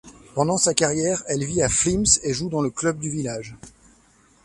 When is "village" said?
3.11-3.55